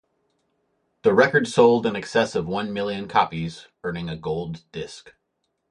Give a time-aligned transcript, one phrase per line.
[1.03, 5.13] The record sold in excess of one million copies, earning a gold disc.